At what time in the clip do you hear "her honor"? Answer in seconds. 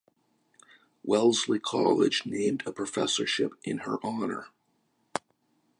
3.85-4.47